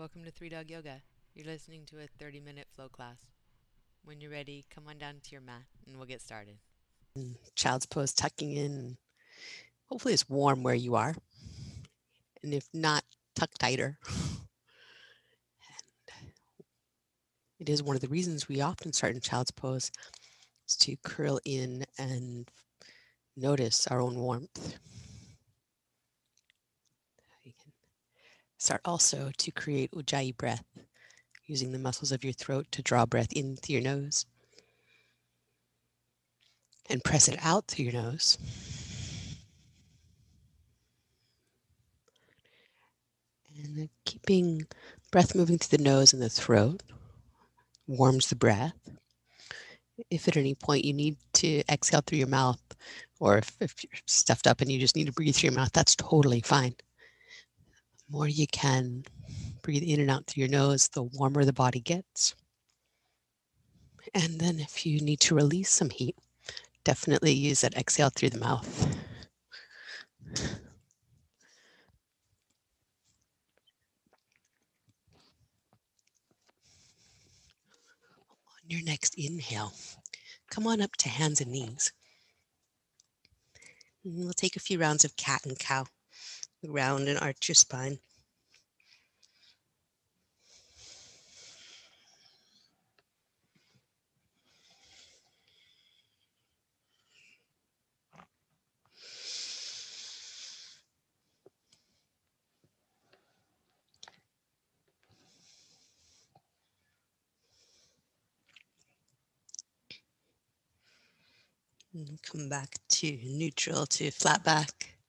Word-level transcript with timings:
welcome 0.00 0.24
to 0.24 0.30
Three 0.30 0.48
Dog 0.48 0.70
Yoga. 0.70 1.02
You're 1.34 1.44
listening 1.44 1.82
to 1.90 1.98
a 1.98 2.06
30 2.18 2.40
minute 2.40 2.66
flow 2.74 2.88
class. 2.88 3.18
When 4.02 4.18
you're 4.18 4.30
ready, 4.30 4.64
come 4.74 4.84
on 4.88 4.96
down 4.96 5.16
to 5.22 5.30
your 5.30 5.42
mat 5.42 5.64
and 5.86 5.98
we'll 5.98 6.06
get 6.06 6.22
started. 6.22 6.56
Child's 7.54 7.84
pose, 7.84 8.14
tucking 8.14 8.56
in. 8.56 8.96
Hopefully, 9.90 10.14
it's 10.14 10.26
warm 10.26 10.62
where 10.62 10.74
you 10.74 10.94
are. 10.94 11.14
And 12.42 12.54
if 12.54 12.66
not, 12.72 13.04
tuck 13.34 13.50
tighter. 13.58 13.98
And 17.58 17.68
it 17.68 17.72
is 17.72 17.82
one 17.82 17.94
of 17.94 18.00
the 18.00 18.08
reasons 18.08 18.48
we 18.48 18.62
often 18.62 18.94
start 18.94 19.14
in 19.14 19.20
child's 19.20 19.50
pose 19.50 19.90
is 20.66 20.76
to 20.76 20.96
curl 21.04 21.38
in 21.44 21.84
and 21.98 22.50
notice 23.36 23.86
our 23.88 24.00
own 24.00 24.14
warmth. 24.14 24.78
Start 28.60 28.82
also 28.84 29.30
to 29.38 29.50
create 29.50 29.90
ujjayi 29.92 30.36
breath, 30.36 30.64
using 31.46 31.72
the 31.72 31.78
muscles 31.78 32.12
of 32.12 32.22
your 32.22 32.34
throat 32.34 32.66
to 32.72 32.82
draw 32.82 33.06
breath 33.06 33.32
in 33.32 33.56
through 33.56 33.76
your 33.76 33.82
nose 33.82 34.26
and 36.90 37.02
press 37.02 37.26
it 37.26 37.38
out 37.40 37.66
through 37.68 37.86
your 37.86 37.94
nose. 37.94 38.36
And 43.56 43.88
keeping 44.04 44.66
breath 45.10 45.34
moving 45.34 45.56
through 45.56 45.78
the 45.78 45.82
nose 45.84 46.12
and 46.12 46.20
the 46.20 46.28
throat 46.28 46.82
warms 47.86 48.28
the 48.28 48.36
breath. 48.36 48.74
If 50.10 50.28
at 50.28 50.36
any 50.36 50.54
point 50.54 50.84
you 50.84 50.92
need 50.92 51.16
to 51.34 51.62
exhale 51.70 52.02
through 52.06 52.18
your 52.18 52.28
mouth, 52.28 52.60
or 53.20 53.38
if, 53.38 53.56
if 53.60 53.82
you're 53.82 54.00
stuffed 54.06 54.46
up 54.46 54.60
and 54.60 54.70
you 54.70 54.78
just 54.78 54.96
need 54.96 55.06
to 55.06 55.12
breathe 55.12 55.34
through 55.34 55.48
your 55.50 55.58
mouth, 55.58 55.72
that's 55.72 55.96
totally 55.96 56.42
fine 56.42 56.74
more 58.10 58.28
you 58.28 58.46
can 58.46 59.04
breathe 59.62 59.82
in 59.82 60.00
and 60.00 60.10
out 60.10 60.26
through 60.26 60.42
your 60.42 60.50
nose, 60.50 60.88
the 60.88 61.02
warmer 61.02 61.44
the 61.44 61.52
body 61.52 61.80
gets. 61.80 62.34
And 64.14 64.40
then 64.40 64.58
if 64.58 64.84
you 64.84 65.00
need 65.00 65.20
to 65.20 65.34
release 65.34 65.70
some 65.70 65.90
heat, 65.90 66.16
definitely 66.84 67.32
use 67.32 67.60
that 67.60 67.76
exhale 67.76 68.10
through 68.10 68.30
the 68.30 68.38
mouth. 68.38 68.96
On 70.36 70.44
your 78.68 78.82
next 78.82 79.14
inhale, 79.16 79.72
come 80.50 80.66
on 80.66 80.80
up 80.80 80.96
to 80.98 81.08
hands 81.08 81.40
and 81.40 81.52
knees. 81.52 81.92
And 84.04 84.16
we'll 84.16 84.32
take 84.32 84.56
a 84.56 84.60
few 84.60 84.80
rounds 84.80 85.04
of 85.04 85.16
cat 85.16 85.42
and 85.44 85.58
cow 85.58 85.84
round 86.66 87.08
and 87.08 87.18
arch 87.18 87.48
your 87.48 87.54
spine. 87.54 87.98
Come 112.22 112.48
back 112.48 112.76
to 112.90 113.18
neutral 113.24 113.84
to 113.86 114.10
flat 114.12 114.44
back 114.44 114.99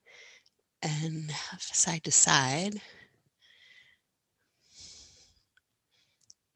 and 0.82 1.32
side 1.60 2.04
to 2.06 2.12
side. 2.12 2.82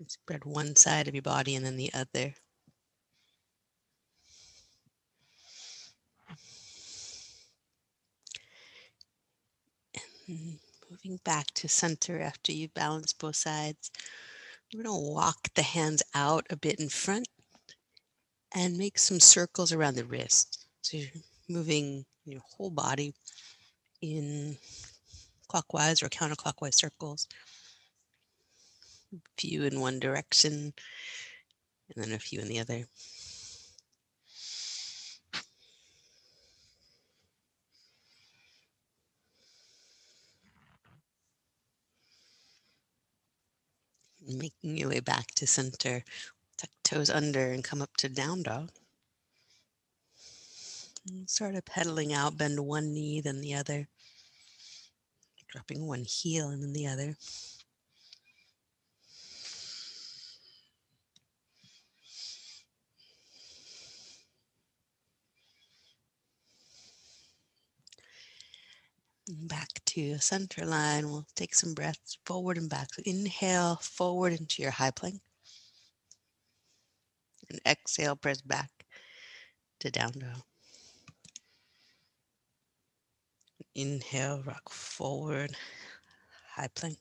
Spread 0.08 0.46
one 0.46 0.76
side 0.76 1.08
of 1.08 1.16
your 1.16 1.22
body 1.22 1.56
and 1.56 1.66
then 1.66 1.78
the 1.78 1.92
other. 1.94 2.34
And 10.28 10.60
moving 10.90 11.20
back 11.24 11.48
to 11.56 11.68
center 11.68 12.20
after 12.20 12.52
you 12.52 12.68
balance 12.70 13.14
both 13.14 13.36
sides. 13.36 13.92
We're 14.74 14.84
going 14.84 14.96
to 14.96 15.12
walk 15.12 15.50
the 15.56 15.62
hands 15.62 16.04
out 16.14 16.46
a 16.50 16.56
bit 16.56 16.80
in 16.80 16.90
front 16.90 17.28
and 18.54 18.78
make 18.78 18.98
some 18.98 19.20
circles 19.20 19.72
around 19.72 19.96
the 19.96 20.06
wrist. 20.06 20.66
So 20.82 20.98
you're 20.98 21.10
moving 21.50 22.06
your 22.26 22.42
whole 22.58 22.72
body 22.72 23.14
in 24.02 24.58
clockwise 25.48 26.04
or 26.04 26.10
counterclockwise 26.10 26.76
circles. 26.76 27.28
A 29.14 29.18
few 29.38 29.64
in 29.64 29.80
one 29.80 30.00
direction 30.00 30.74
and 31.94 32.04
then 32.04 32.14
a 32.14 32.20
few 32.20 32.40
in 32.40 32.48
the 32.48 32.60
other. 32.60 32.86
Making 44.28 44.78
your 44.78 44.90
way 44.90 45.00
back 45.00 45.28
to 45.36 45.46
center. 45.46 46.04
Tuck 46.58 46.72
toes 46.84 47.10
under 47.10 47.52
and 47.52 47.64
come 47.64 47.82
up 47.82 47.96
to 47.98 48.10
down 48.10 48.44
dog. 48.44 48.72
Start 51.28 51.56
pedaling 51.66 52.14
out, 52.14 52.38
bend 52.38 52.60
one 52.60 52.94
knee, 52.94 53.22
then 53.22 53.42
the 53.42 53.54
other. 53.54 53.88
Dropping 55.52 55.88
one 55.88 56.04
heel 56.04 56.50
and 56.50 56.64
then 56.64 56.74
the 56.74 56.88
other. 56.88 57.16
back 69.28 69.70
to 69.86 70.18
center 70.20 70.66
line. 70.66 71.10
We'll 71.10 71.26
take 71.36 71.56
some 71.56 71.74
breaths 71.74 72.18
forward 72.26 72.58
and 72.58 72.70
back. 72.70 72.94
So 72.94 73.02
inhale 73.06 73.78
forward 73.78 74.34
into 74.34 74.62
your 74.62 74.72
high 74.72 74.92
plank. 74.92 75.22
And 77.50 77.60
exhale, 77.66 78.16
press 78.16 78.42
back 78.42 78.70
to 79.80 79.92
down 79.92 80.14
dog. 80.14 80.44
Inhale, 83.76 84.42
rock 84.44 84.70
forward, 84.70 85.56
high 86.56 86.70
plank. 86.74 86.98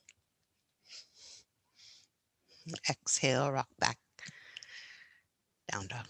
Exhale, 2.88 3.50
rock 3.52 3.68
back, 3.78 3.98
down 5.70 5.86
dog. 5.86 6.06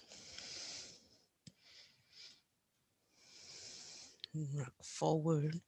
Rock 4.54 4.74
forward 4.82 5.60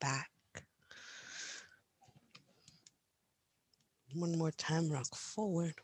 back. 0.00 0.30
One 4.14 4.36
more 4.38 4.50
time, 4.52 4.90
rock 4.90 5.14
forward. 5.14 5.74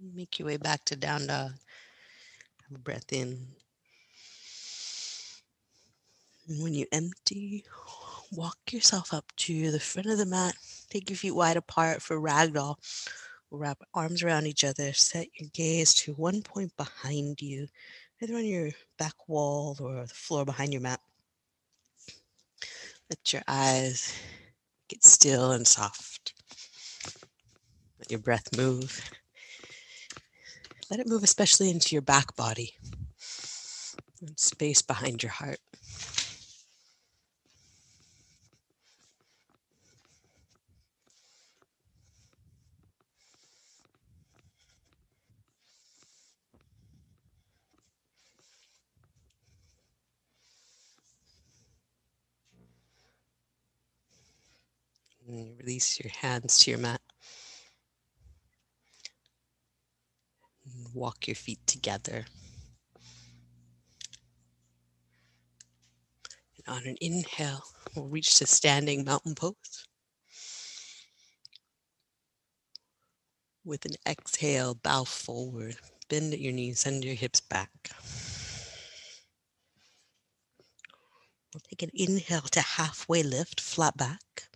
Make 0.00 0.38
your 0.38 0.46
way 0.46 0.56
back 0.56 0.84
to 0.86 0.96
down 0.96 1.26
dog. 1.26 1.52
Have 2.68 2.76
a 2.76 2.78
breath 2.78 3.12
in. 3.12 3.48
And 6.48 6.62
when 6.62 6.74
you 6.74 6.86
empty, 6.92 7.64
walk 8.30 8.58
yourself 8.70 9.12
up 9.12 9.24
to 9.36 9.70
the 9.70 9.80
front 9.80 10.08
of 10.08 10.18
the 10.18 10.26
mat. 10.26 10.54
Take 10.88 11.10
your 11.10 11.16
feet 11.16 11.32
wide 11.32 11.56
apart 11.56 12.00
for 12.00 12.20
ragdoll. 12.20 12.76
Wrap 13.50 13.78
arms 13.94 14.22
around 14.22 14.46
each 14.46 14.64
other. 14.64 14.92
Set 14.92 15.28
your 15.38 15.48
gaze 15.52 15.94
to 15.94 16.12
one 16.14 16.42
point 16.42 16.76
behind 16.76 17.40
you, 17.40 17.66
either 18.22 18.36
on 18.36 18.44
your 18.44 18.70
back 18.98 19.28
wall 19.28 19.76
or 19.80 20.06
the 20.06 20.14
floor 20.14 20.44
behind 20.44 20.72
your 20.72 20.82
mat. 20.82 21.00
Let 23.10 23.32
your 23.32 23.42
eyes 23.48 24.12
get 24.88 25.04
still 25.04 25.52
and 25.52 25.66
soft. 25.66 26.34
Let 27.98 28.10
your 28.10 28.20
breath 28.20 28.56
move. 28.56 29.10
Let 30.90 31.00
it 31.00 31.06
move, 31.06 31.22
especially 31.22 31.70
into 31.70 31.94
your 31.94 32.02
back 32.02 32.34
body 32.34 32.74
and 34.22 34.38
space 34.38 34.80
behind 34.80 35.22
your 35.22 35.32
heart. 35.32 35.58
Release 55.28 56.00
your 56.00 56.10
hands 56.10 56.58
to 56.60 56.70
your 56.70 56.80
mat. 56.80 57.02
Walk 60.94 61.26
your 61.26 61.34
feet 61.34 61.60
together. 61.66 62.26
And 66.56 66.76
on 66.76 66.86
an 66.86 66.96
inhale, 67.00 67.62
we'll 67.94 68.06
reach 68.06 68.34
to 68.36 68.46
standing 68.46 69.04
mountain 69.04 69.34
pose. 69.34 69.86
With 73.64 73.84
an 73.84 73.94
exhale, 74.06 74.74
bow 74.74 75.04
forward, 75.04 75.76
bend 76.08 76.32
at 76.32 76.40
your 76.40 76.52
knees, 76.52 76.80
send 76.80 77.04
your 77.04 77.14
hips 77.14 77.40
back. 77.40 77.70
We'll 81.52 81.62
take 81.68 81.82
an 81.82 81.90
inhale 81.94 82.42
to 82.42 82.60
halfway 82.60 83.22
lift, 83.22 83.60
flat 83.60 83.96
back. 83.96 84.48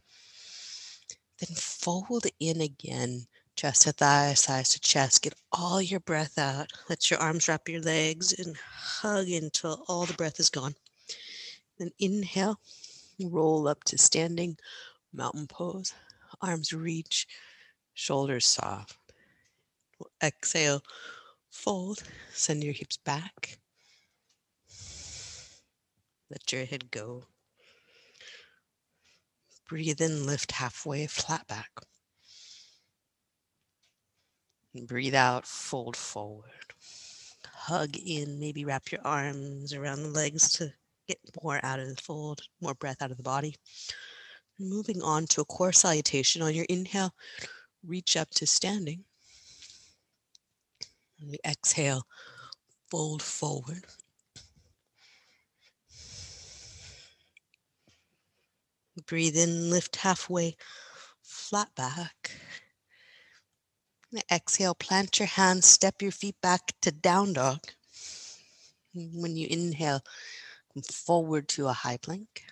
Then 1.38 1.56
fold 1.56 2.26
in 2.38 2.60
again, 2.60 3.26
chest 3.62 3.82
to 3.82 3.92
thigh, 3.92 4.34
sides 4.34 4.70
to 4.70 4.80
chest. 4.80 5.22
Get 5.22 5.34
all 5.52 5.80
your 5.80 6.00
breath 6.00 6.36
out. 6.36 6.72
Let 6.88 7.12
your 7.12 7.20
arms 7.20 7.46
wrap 7.46 7.68
your 7.68 7.80
legs 7.80 8.32
and 8.32 8.56
hug 8.56 9.28
until 9.28 9.84
all 9.86 10.04
the 10.04 10.14
breath 10.14 10.40
is 10.40 10.50
gone. 10.50 10.74
Then 11.78 11.92
inhale, 12.00 12.58
roll 13.20 13.68
up 13.68 13.84
to 13.84 13.98
standing 13.98 14.56
mountain 15.12 15.46
pose. 15.46 15.94
Arms 16.40 16.72
reach, 16.72 17.28
shoulders 17.94 18.48
soft. 18.48 18.98
Exhale, 20.20 20.82
fold, 21.48 22.02
send 22.32 22.64
your 22.64 22.74
hips 22.74 22.96
back. 22.96 23.60
Let 26.28 26.50
your 26.50 26.64
head 26.64 26.90
go. 26.90 27.26
Breathe 29.68 30.00
in, 30.00 30.26
lift 30.26 30.50
halfway, 30.50 31.06
flat 31.06 31.46
back. 31.46 31.70
Breathe 34.74 35.14
out, 35.14 35.46
fold 35.46 35.96
forward. 35.96 36.74
Hug 37.46 37.94
in, 37.96 38.40
maybe 38.40 38.64
wrap 38.64 38.90
your 38.90 39.02
arms 39.04 39.74
around 39.74 40.02
the 40.02 40.08
legs 40.08 40.50
to 40.54 40.72
get 41.06 41.18
more 41.42 41.60
out 41.62 41.78
of 41.78 41.88
the 41.88 42.02
fold, 42.02 42.42
more 42.60 42.74
breath 42.74 43.02
out 43.02 43.10
of 43.10 43.18
the 43.18 43.22
body. 43.22 43.54
Moving 44.58 45.02
on 45.02 45.26
to 45.26 45.42
a 45.42 45.44
core 45.44 45.72
salutation. 45.72 46.40
On 46.40 46.54
your 46.54 46.64
inhale, 46.70 47.12
reach 47.86 48.16
up 48.16 48.30
to 48.30 48.46
standing. 48.46 49.04
On 51.20 51.28
the 51.28 51.40
exhale, 51.46 52.06
fold 52.90 53.22
forward. 53.22 53.84
Breathe 59.06 59.36
in, 59.36 59.68
lift 59.70 59.96
halfway, 59.96 60.56
flat 61.22 61.74
back. 61.74 62.30
Exhale, 64.30 64.74
plant 64.74 65.18
your 65.18 65.28
hands, 65.28 65.66
step 65.66 66.02
your 66.02 66.12
feet 66.12 66.36
back 66.42 66.72
to 66.82 66.92
down 66.92 67.32
dog. 67.32 67.60
When 68.94 69.36
you 69.36 69.46
inhale, 69.48 70.02
come 70.74 70.82
forward 70.82 71.48
to 71.48 71.68
a 71.68 71.72
high 71.72 71.96
plank. 71.96 72.44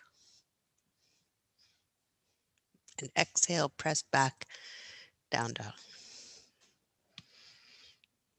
And 2.99 3.11
exhale, 3.19 3.69
press 3.69 4.03
back, 4.03 4.47
down 5.31 5.53
dog. 5.53 5.75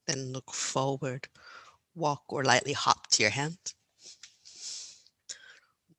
Then 0.07 0.33
look 0.33 0.51
forward, 0.51 1.27
walk 1.93 2.23
or 2.29 2.43
lightly 2.43 2.73
hop 2.73 3.07
to 3.11 3.21
your 3.21 3.31
hands. 3.31 3.75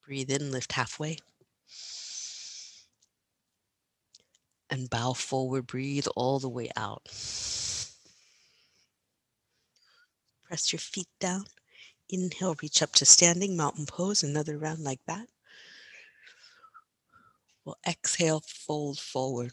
Breathe 0.05 0.31
in, 0.31 0.51
lift 0.51 0.73
halfway. 0.73 1.19
And 4.73 4.89
bow 4.89 5.13
forward. 5.13 5.67
Breathe 5.67 6.07
all 6.17 6.39
the 6.39 6.49
way 6.49 6.71
out. 6.77 7.03
Press 10.45 10.73
your 10.73 10.81
feet 10.81 11.09
down. 11.21 11.45
Inhale, 12.09 12.57
reach 12.63 12.83
up 12.83 12.93
to 12.95 13.05
standing 13.05 13.55
mountain 13.55 13.85
pose. 13.85 14.23
Another 14.23 14.57
round 14.57 14.81
like 14.81 15.01
that. 15.07 15.29
We'll 17.65 17.77
exhale, 17.87 18.43
fold 18.47 18.99
forward. 18.99 19.53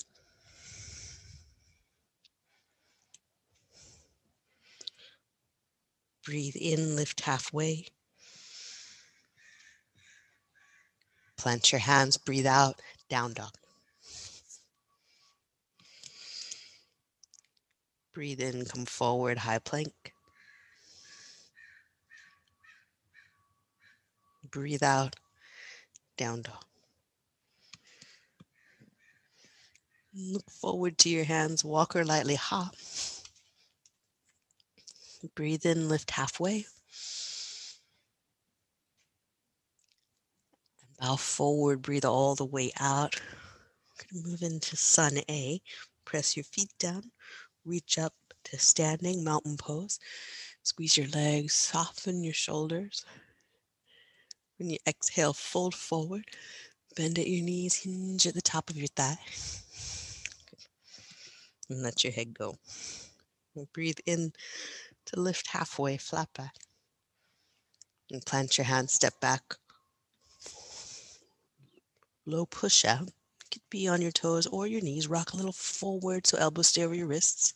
Breathe 6.25 6.55
in, 6.55 6.95
lift 6.95 7.21
halfway. 7.21 7.87
Plant 11.37 11.71
your 11.71 11.79
hands, 11.79 12.17
breathe 12.17 12.47
out, 12.47 12.81
down 13.09 13.33
dog. 13.33 13.51
Breathe 18.13 18.41
in, 18.41 18.65
come 18.65 18.85
forward, 18.85 19.37
high 19.37 19.59
plank. 19.59 20.13
Breathe 24.51 24.83
out, 24.83 25.15
down 26.17 26.41
dog. 26.41 26.63
Look 30.13 30.49
forward 30.49 30.97
to 30.99 31.09
your 31.09 31.23
hands, 31.23 31.63
walk 31.63 31.95
or 31.95 32.03
lightly 32.03 32.35
hop. 32.35 32.75
Breathe 35.35 35.65
in, 35.65 35.87
lift 35.87 36.11
halfway. 36.11 36.65
And 40.81 40.97
Bow 40.99 41.15
forward, 41.15 41.81
breathe 41.81 42.05
all 42.05 42.35
the 42.35 42.45
way 42.45 42.71
out. 42.79 43.21
Move 44.11 44.41
into 44.41 44.75
sun 44.75 45.19
A. 45.29 45.61
Press 46.05 46.35
your 46.35 46.43
feet 46.45 46.71
down, 46.79 47.11
reach 47.65 47.97
up 47.97 48.13
to 48.45 48.57
standing 48.59 49.23
mountain 49.23 49.57
pose. 49.57 49.99
Squeeze 50.63 50.97
your 50.97 51.07
legs, 51.07 51.55
soften 51.55 52.23
your 52.23 52.33
shoulders. 52.33 53.05
When 54.57 54.69
you 54.69 54.77
exhale, 54.87 55.33
fold 55.33 55.73
forward, 55.73 56.25
bend 56.95 57.17
at 57.17 57.27
your 57.27 57.43
knees, 57.43 57.75
hinge 57.75 58.27
at 58.27 58.33
the 58.33 58.41
top 58.41 58.69
of 58.69 58.77
your 58.77 58.87
thigh. 58.87 59.17
And 61.71 61.83
let 61.83 62.03
your 62.03 62.11
head 62.11 62.33
go. 62.33 62.57
And 63.55 63.71
breathe 63.71 63.99
in 64.07 64.33
to 65.05 65.19
lift 65.19 65.49
halfway, 65.49 65.97
flat 65.97 66.29
back. 66.33 66.55
And 68.09 68.25
plant 68.25 68.57
your 68.57 68.65
hands, 68.65 68.93
step 68.93 69.19
back. 69.19 69.53
Low 72.25 72.47
push 72.47 72.85
out 72.85 73.11
could 73.51 73.61
be 73.69 73.87
on 73.87 74.01
your 74.01 74.11
toes 74.11 74.47
or 74.47 74.67
your 74.67 74.81
knees. 74.81 75.07
Rock 75.07 75.33
a 75.33 75.37
little 75.37 75.51
forward 75.51 76.27
so 76.27 76.37
elbows 76.37 76.67
stay 76.67 76.83
over 76.83 76.95
your 76.95 77.07
wrists. 77.07 77.53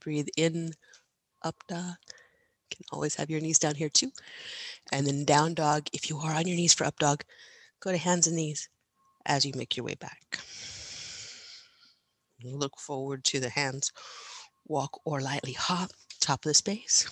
Breathe 0.00 0.28
in, 0.36 0.72
up 1.42 1.56
dog. 1.68 1.96
Can 2.70 2.84
always 2.92 3.14
have 3.16 3.30
your 3.30 3.40
knees 3.40 3.58
down 3.58 3.74
here 3.74 3.88
too. 3.88 4.10
And 4.92 5.06
then 5.06 5.24
down 5.24 5.54
dog. 5.54 5.86
If 5.92 6.10
you 6.10 6.18
are 6.18 6.34
on 6.34 6.46
your 6.46 6.56
knees 6.56 6.74
for 6.74 6.84
up 6.84 6.98
dog, 6.98 7.24
go 7.80 7.90
to 7.92 7.98
hands 7.98 8.26
and 8.26 8.36
knees 8.36 8.68
as 9.26 9.44
you 9.44 9.52
make 9.56 9.76
your 9.76 9.84
way 9.84 9.94
back. 9.94 10.38
Look 12.42 12.78
forward 12.78 13.24
to 13.24 13.40
the 13.40 13.48
hands. 13.48 13.92
Walk 14.66 15.00
or 15.04 15.20
lightly 15.20 15.52
hop, 15.52 15.90
top 16.20 16.44
of 16.44 16.50
the 16.50 16.54
space. 16.54 17.08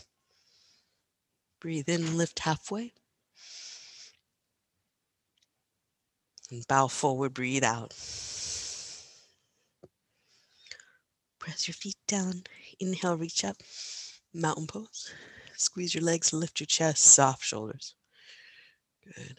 Breathe 1.60 1.88
in, 1.88 2.16
lift 2.16 2.40
halfway. 2.40 2.92
Bow 6.60 6.86
forward, 6.86 7.34
breathe 7.34 7.64
out. 7.64 7.94
Press 11.38 11.66
your 11.66 11.74
feet 11.74 11.96
down. 12.06 12.44
Inhale, 12.78 13.16
reach 13.16 13.44
up. 13.44 13.56
Mountain 14.32 14.66
pose. 14.66 15.12
Squeeze 15.56 15.94
your 15.94 16.04
legs, 16.04 16.32
lift 16.32 16.60
your 16.60 16.66
chest, 16.66 17.02
soft 17.04 17.44
shoulders. 17.44 17.94
Good. 19.04 19.38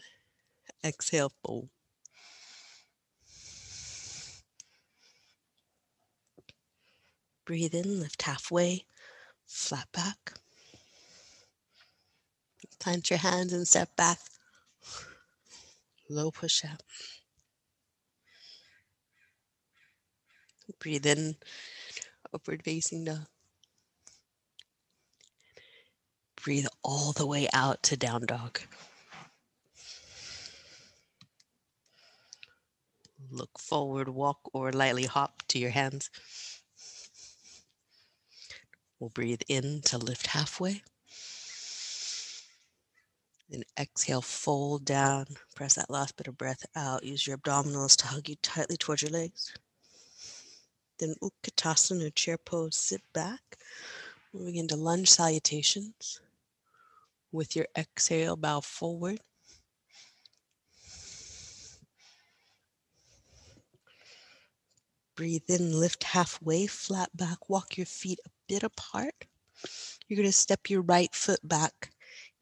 Exhale, 0.84 1.32
fold. 1.42 1.70
Breathe 7.46 7.74
in, 7.74 8.00
lift 8.00 8.22
halfway, 8.22 8.84
flat 9.46 9.88
back. 9.92 10.34
Plant 12.80 13.10
your 13.10 13.18
hands 13.18 13.52
and 13.52 13.66
step 13.68 13.94
back 13.96 14.18
low 16.08 16.30
push 16.30 16.64
up. 16.64 16.82
Breathe 20.78 21.06
in, 21.06 21.36
upward 22.32 22.62
facing 22.62 23.04
dog. 23.04 23.26
Breathe 26.42 26.66
all 26.82 27.12
the 27.12 27.26
way 27.26 27.48
out 27.52 27.82
to 27.84 27.96
down 27.96 28.26
dog. 28.26 28.60
Look 33.30 33.58
forward, 33.58 34.08
walk, 34.08 34.38
or 34.52 34.72
lightly 34.72 35.06
hop 35.06 35.42
to 35.48 35.58
your 35.58 35.70
hands. 35.70 36.10
We'll 38.98 39.10
breathe 39.10 39.42
in 39.48 39.80
to 39.86 39.98
lift 39.98 40.28
halfway. 40.28 40.82
And 43.54 43.64
exhale, 43.78 44.20
fold 44.20 44.84
down. 44.84 45.26
Press 45.54 45.74
that 45.74 45.88
last 45.88 46.16
bit 46.16 46.26
of 46.26 46.36
breath 46.36 46.66
out. 46.74 47.04
Use 47.04 47.24
your 47.24 47.38
abdominals 47.38 47.94
to 47.98 48.08
hug 48.08 48.28
you 48.28 48.34
tightly 48.42 48.76
towards 48.76 49.02
your 49.02 49.12
legs. 49.12 49.54
Then 50.98 51.14
Utkatasana, 51.22 52.12
chair 52.16 52.36
pose, 52.36 52.74
sit 52.74 53.00
back. 53.12 53.56
Moving 54.32 54.56
into 54.56 54.74
lunge 54.74 55.08
salutations. 55.08 56.20
With 57.30 57.54
your 57.54 57.66
exhale, 57.78 58.34
bow 58.34 58.58
forward. 58.58 59.20
Breathe 65.14 65.48
in, 65.48 65.78
lift 65.78 66.02
halfway, 66.02 66.66
flat 66.66 67.16
back, 67.16 67.48
walk 67.48 67.76
your 67.76 67.86
feet 67.86 68.18
a 68.26 68.30
bit 68.48 68.64
apart. 68.64 69.14
You're 70.08 70.16
going 70.16 70.28
to 70.28 70.32
step 70.32 70.68
your 70.68 70.82
right 70.82 71.14
foot 71.14 71.38
back 71.44 71.93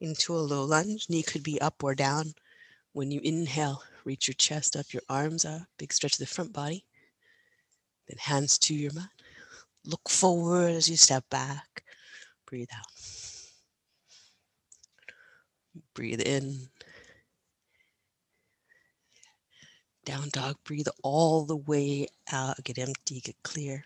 into 0.03 0.35
a 0.35 0.39
low 0.39 0.65
lunge. 0.65 1.09
Knee 1.09 1.23
could 1.23 1.43
be 1.43 1.61
up 1.61 1.83
or 1.83 1.95
down. 1.95 2.35
When 2.93 3.11
you 3.11 3.21
inhale, 3.23 3.83
reach 4.05 4.29
your 4.29 4.35
chest 4.35 4.77
up, 4.77 4.93
your 4.93 5.03
arms 5.09 5.45
up, 5.45 5.63
big 5.79 5.93
stretch 5.93 6.15
of 6.15 6.19
the 6.19 6.27
front 6.27 6.53
body. 6.53 6.85
Then 8.09 8.19
hands 8.19 8.59
to 8.59 8.75
your 8.75 8.93
mat. 8.93 9.09
Look 9.87 10.09
forward 10.09 10.73
as 10.73 10.89
you 10.89 10.97
step 10.97 11.25
back. 11.31 11.85
Breathe 12.47 12.69
out. 12.77 12.87
Breathe 15.95 16.21
in. 16.21 16.69
Down 20.05 20.29
dog, 20.33 20.57
breathe 20.65 20.89
all 21.03 21.45
the 21.45 21.57
way 21.57 22.09
out. 22.33 22.63
Get 22.65 22.79
empty, 22.79 23.21
get 23.21 23.37
clear. 23.45 23.85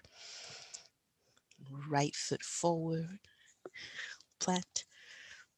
Right 1.88 2.16
foot 2.16 2.42
forward. 2.42 3.18
Plant. 4.40 4.85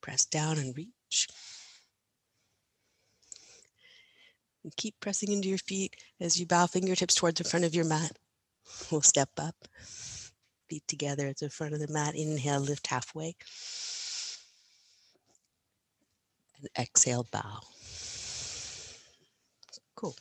Press 0.08 0.24
down 0.24 0.56
and 0.56 0.74
reach. 0.74 1.28
And 4.64 4.74
keep 4.74 4.94
pressing 5.00 5.30
into 5.30 5.50
your 5.50 5.58
feet 5.58 5.96
as 6.18 6.40
you 6.40 6.46
bow 6.46 6.66
fingertips 6.66 7.14
towards 7.14 7.36
the 7.36 7.44
front 7.46 7.66
of 7.66 7.74
your 7.74 7.84
mat. 7.84 8.12
We'll 8.90 9.02
step 9.02 9.28
up. 9.36 9.54
Feet 10.70 10.82
together 10.88 11.26
at 11.26 11.36
the 11.36 11.50
front 11.50 11.74
of 11.74 11.80
the 11.80 11.92
mat. 11.92 12.14
Inhale, 12.14 12.60
lift 12.60 12.86
halfway. 12.86 13.36
And 16.58 16.70
exhale, 16.78 17.26
bow. 17.30 17.60
Cool. 19.94 20.16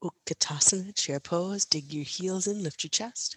Utkatasana, 0.00 0.94
chair 0.94 1.18
pose. 1.18 1.64
Dig 1.64 1.92
your 1.92 2.04
heels 2.04 2.46
in, 2.46 2.62
lift 2.62 2.84
your 2.84 2.90
chest. 2.90 3.36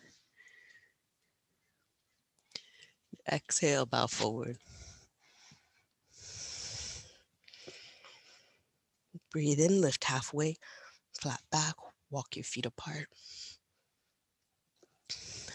Exhale, 3.32 3.86
bow 3.86 4.08
forward. 4.08 4.58
Breathe 9.32 9.60
in, 9.60 9.82
lift 9.82 10.04
halfway, 10.06 10.56
flat 11.14 11.42
back, 11.52 11.76
walk 12.10 12.36
your 12.36 12.44
feet 12.44 12.66
apart. 12.66 13.08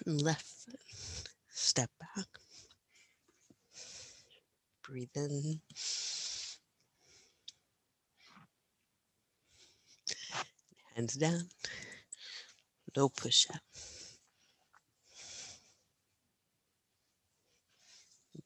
Left 0.07 0.45
foot, 0.45 1.29
step 1.51 1.91
back. 1.99 2.27
Breathe 4.83 5.09
in. 5.17 5.61
Hands 10.95 11.15
down. 11.15 11.49
Low 12.97 13.09
push 13.09 13.47
up. 13.53 13.74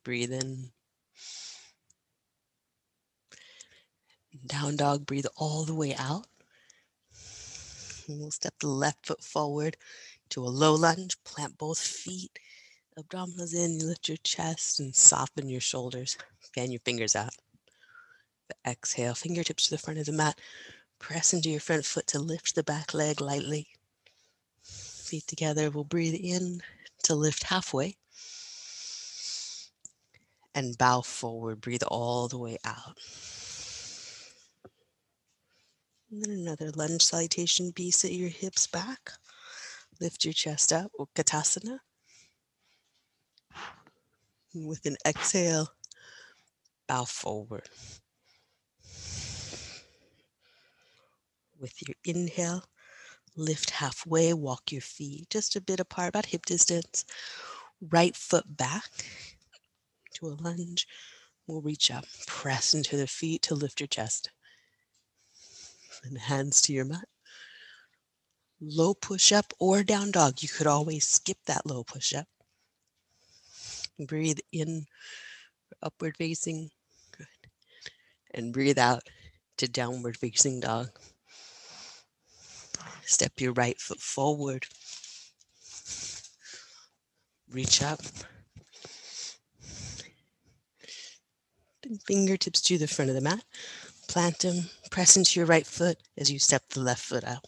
Breathe 0.05 0.33
in. 0.33 0.71
Down 4.47 4.77
dog, 4.77 5.07
breathe 5.07 5.27
all 5.37 5.65
the 5.65 5.75
way 5.75 5.95
out. 5.95 6.27
We'll 8.09 8.31
step 8.31 8.55
the 8.61 8.69
left 8.69 9.07
foot 9.07 9.23
forward 9.23 9.77
to 10.31 10.45
a 10.45 10.49
low 10.49 10.75
lunge. 10.75 11.23
Plant 11.25 11.59
both 11.59 11.79
feet. 11.79 12.39
Abdominals 12.99 13.55
in, 13.55 13.79
you 13.79 13.87
lift 13.87 14.09
your 14.09 14.17
chest 14.19 14.81
and 14.81 14.95
soften 14.95 15.49
your 15.49 15.61
shoulders. 15.61 16.17
Fan 16.55 16.71
your 16.71 16.81
fingers 16.81 17.15
out. 17.15 17.35
Exhale, 18.67 19.15
fingertips 19.15 19.65
to 19.65 19.71
the 19.71 19.79
front 19.79 20.01
of 20.01 20.07
the 20.07 20.13
mat. 20.13 20.41
Press 20.99 21.33
into 21.33 21.51
your 21.51 21.61
front 21.61 21.85
foot 21.85 22.07
to 22.09 22.19
lift 22.19 22.55
the 22.55 22.65
back 22.65 22.95
leg 22.95 23.21
lightly. 23.21 23.69
Feet 24.63 25.27
together. 25.27 25.71
We'll 25.71 25.85
breathe 25.85 26.15
in 26.15 26.61
to 27.05 27.15
lift 27.15 27.45
halfway. 27.45 27.97
And 30.59 30.77
bow 30.77 31.03
forward. 31.03 31.61
Breathe 31.61 31.85
all 31.87 32.27
the 32.27 32.37
way 32.37 32.59
out. 32.65 32.99
And 36.11 36.21
then 36.21 36.33
another 36.33 36.73
lunge 36.73 37.01
salutation. 37.03 37.71
B, 37.71 37.93
sit 37.93 38.11
your 38.11 38.29
hips 38.29 38.67
back. 38.67 39.13
Lift 40.01 40.25
your 40.25 40.35
chest 40.35 40.73
up. 40.73 40.91
Utkatasana. 40.99 41.79
With 44.53 44.85
an 44.85 44.97
exhale, 45.07 45.69
bow 46.89 47.05
forward. 47.05 47.69
With 51.61 51.75
your 51.87 51.95
inhale, 52.05 52.65
lift 53.37 53.71
halfway, 53.71 54.35
walk 54.35 54.73
your 54.73 54.81
feet 54.81 55.31
just 55.31 55.55
a 55.55 55.61
bit 55.61 55.79
apart, 55.79 56.09
about 56.09 56.27
hip 56.27 56.47
distance. 56.47 57.05
Right 57.81 58.17
foot 58.17 58.57
back 58.57 58.91
to 60.19 60.27
a 60.27 60.39
lunge. 60.41 60.87
We'll 61.47 61.63
reach 61.63 61.91
up, 61.91 62.05
press 62.27 62.75
into 62.75 62.97
the 62.97 63.07
feet 63.07 63.43
to 63.43 63.55
lift 63.55 63.81
your 63.81 63.87
chest. 63.87 64.31
And 66.05 66.19
hands 66.19 66.61
to 66.63 66.73
your 66.73 66.85
mat. 66.85 67.09
Low 68.61 68.95
push 68.95 69.33
up 69.33 69.53
or 69.59 69.83
down 69.83 70.11
dog. 70.11 70.43
You 70.43 70.49
could 70.49 70.67
always 70.67 71.07
skip 71.07 71.39
that 71.47 71.67
low 71.67 71.85
push 71.85 72.15
up. 72.15 72.27
Breathe 73.99 74.39
in, 74.53 74.87
upward 75.83 76.17
facing. 76.17 76.71
Good. 77.17 77.27
And 78.33 78.53
breathe 78.53 78.79
out 78.79 79.03
to 79.57 79.69
downward 79.69 80.17
facing 80.17 80.61
dog. 80.61 80.89
Step 83.05 83.41
your 83.41 83.53
right 83.53 83.81
foot 83.81 84.01
forward. 84.01 84.67
Reach 87.51 87.83
up. 87.83 88.01
Fingertips 92.07 92.61
to 92.63 92.79
the 92.79 92.87
front 92.87 93.11
of 93.11 93.15
the 93.15 93.21
mat. 93.21 93.45
Plant 94.09 94.39
them. 94.41 94.71
Press 94.91 95.17
into 95.17 95.39
your 95.39 95.47
right 95.47 95.67
foot 95.67 95.99
as 96.17 96.31
you 96.31 96.39
step 96.39 96.69
the 96.69 96.81
left 96.81 97.03
foot 97.03 97.25
out. 97.25 97.45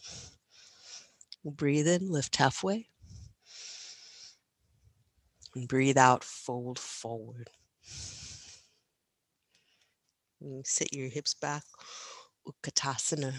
Breathe 1.43 1.87
in, 1.87 2.11
lift 2.11 2.35
halfway. 2.35 2.87
And 5.55 5.67
breathe 5.67 5.97
out, 5.97 6.23
fold 6.23 6.79
forward. 6.79 7.49
And 10.39 10.65
sit 10.65 10.93
your 10.93 11.09
hips 11.09 11.33
back, 11.33 11.63
Utkatasana. 12.47 13.33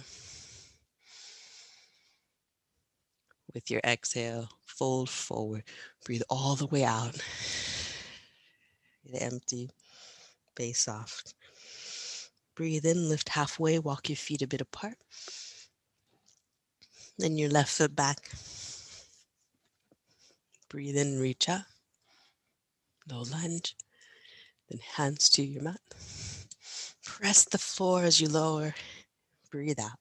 With 3.55 3.71
your 3.71 3.81
exhale, 3.85 4.49
fold 4.67 5.11
forward. 5.11 5.65
Breathe 6.05 6.23
all 6.29 6.57
the 6.57 6.67
way 6.67 6.85
out. 6.85 7.17
Get 9.11 9.23
empty, 9.23 9.71
base 10.55 10.81
soft. 10.81 11.35
Breathe 12.55 12.85
in, 12.85 13.09
lift 13.09 13.31
halfway, 13.31 13.79
walk 13.79 14.09
your 14.09 14.17
feet 14.17 14.43
a 14.43 14.47
bit 14.47 14.61
apart. 14.61 14.97
Then 17.19 17.39
your 17.39 17.51
left 17.51 17.71
foot 17.71 17.95
back. 17.95 18.31
Breathe 20.69 20.97
in, 20.97 21.19
reach 21.19 21.49
up. 21.49 21.63
Low 23.11 23.23
lunge. 23.23 23.75
Then 24.69 24.81
hands 24.97 25.29
to 25.31 25.43
your 25.43 25.63
mat. 25.63 25.81
Press 27.05 27.45
the 27.45 27.59
floor 27.59 28.05
as 28.05 28.21
you 28.21 28.29
lower. 28.29 28.75
Breathe 29.51 29.81
out. 29.81 29.99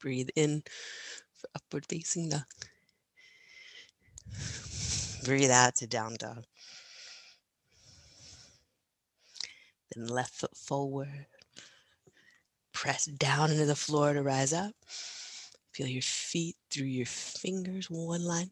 Breathe 0.00 0.28
in 0.36 0.62
for 1.34 1.48
upward 1.54 1.86
facing 1.86 2.28
dog. 2.28 2.42
Breathe 5.24 5.50
out 5.50 5.76
to 5.76 5.86
down 5.86 6.16
dog. 6.18 6.44
Then 9.94 10.06
left 10.06 10.34
foot 10.34 10.56
forward. 10.56 11.26
Press 12.72 13.04
down 13.06 13.50
into 13.50 13.66
the 13.66 13.76
floor 13.76 14.12
to 14.12 14.22
rise 14.22 14.52
up. 14.52 14.72
Feel 15.72 15.86
your 15.86 16.02
feet 16.02 16.56
through 16.70 16.86
your 16.86 17.06
fingers, 17.06 17.90
one 17.90 18.24
line. 18.24 18.50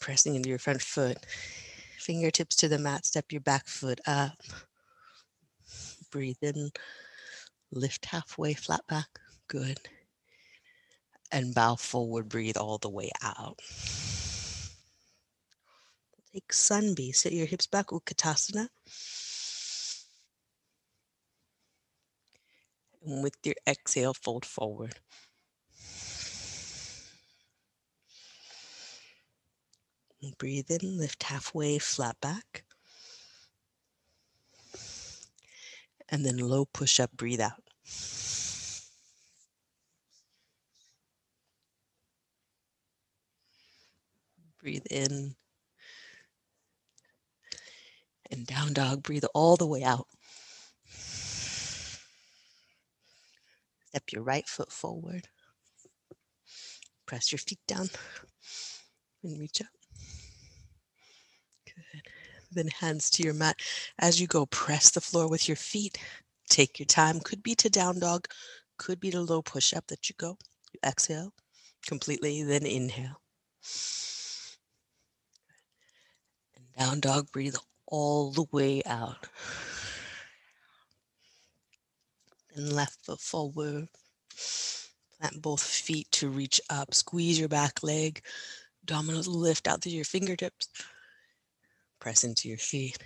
Pressing 0.00 0.34
into 0.34 0.48
your 0.48 0.58
front 0.58 0.82
foot. 0.82 1.18
Fingertips 1.98 2.56
to 2.56 2.68
the 2.68 2.78
mat, 2.78 3.06
step 3.06 3.32
your 3.32 3.40
back 3.40 3.66
foot 3.66 4.00
up. 4.06 4.36
Breathe 6.10 6.36
in, 6.42 6.70
lift 7.72 8.04
halfway, 8.04 8.54
flat 8.54 8.86
back. 8.88 9.08
Good. 9.48 9.80
And 11.32 11.54
bow 11.54 11.76
forward, 11.76 12.28
breathe 12.28 12.56
all 12.58 12.78
the 12.78 12.90
way 12.90 13.10
out. 13.22 13.58
Take 16.32 16.52
sun 16.52 16.94
B, 16.94 17.12
sit 17.12 17.32
your 17.32 17.46
hips 17.46 17.66
back, 17.66 17.86
Utkatasana. 17.86 18.68
And 23.04 23.22
with 23.22 23.36
your 23.44 23.54
exhale, 23.66 24.14
fold 24.14 24.46
forward. 24.46 24.94
And 30.22 30.36
breathe 30.38 30.70
in, 30.70 30.96
lift 30.96 31.24
halfway, 31.24 31.78
flat 31.78 32.18
back. 32.22 32.64
And 36.08 36.24
then 36.24 36.38
low 36.38 36.64
push 36.64 36.98
up, 36.98 37.10
breathe 37.14 37.40
out. 37.40 37.62
Breathe 44.62 44.86
in. 44.90 45.36
And 48.30 48.46
down 48.46 48.72
dog, 48.72 49.02
breathe 49.02 49.24
all 49.34 49.56
the 49.56 49.66
way 49.66 49.84
out. 49.84 50.06
Step 53.94 54.10
your 54.10 54.24
right 54.24 54.48
foot 54.48 54.72
forward. 54.72 55.28
Press 57.06 57.30
your 57.30 57.38
feet 57.38 57.60
down 57.68 57.88
and 59.22 59.38
reach 59.38 59.60
up. 59.60 59.68
Good. 61.64 62.02
Then 62.50 62.66
hands 62.80 63.08
to 63.10 63.22
your 63.22 63.34
mat. 63.34 63.54
As 64.00 64.20
you 64.20 64.26
go, 64.26 64.46
press 64.46 64.90
the 64.90 65.00
floor 65.00 65.28
with 65.28 65.46
your 65.46 65.56
feet. 65.56 65.96
Take 66.50 66.80
your 66.80 66.86
time. 66.86 67.20
Could 67.20 67.40
be 67.40 67.54
to 67.54 67.70
down 67.70 68.00
dog, 68.00 68.26
could 68.78 68.98
be 68.98 69.12
to 69.12 69.20
low 69.20 69.42
push 69.42 69.72
up 69.72 69.86
that 69.86 70.08
you 70.08 70.16
go. 70.18 70.38
You 70.72 70.80
exhale 70.84 71.32
completely, 71.86 72.42
then 72.42 72.66
inhale. 72.66 73.20
And 76.56 76.66
down 76.76 76.98
dog, 76.98 77.30
breathe 77.30 77.54
all 77.86 78.32
the 78.32 78.46
way 78.50 78.82
out. 78.86 79.28
And 82.54 82.72
left 82.72 83.04
foot 83.04 83.20
forward. 83.20 83.88
Plant 85.18 85.42
both 85.42 85.62
feet 85.62 86.10
to 86.12 86.28
reach 86.28 86.60
up. 86.70 86.94
Squeeze 86.94 87.38
your 87.38 87.48
back 87.48 87.82
leg. 87.82 88.22
Abdominals 88.84 89.26
lift 89.26 89.66
out 89.66 89.82
through 89.82 89.92
your 89.92 90.04
fingertips. 90.04 90.68
Press 91.98 92.24
into 92.24 92.48
your 92.48 92.58
feet. 92.58 92.98